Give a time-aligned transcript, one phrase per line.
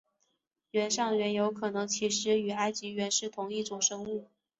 [0.71, 4.31] 原上猿有可能其实与埃及猿是同一种生物。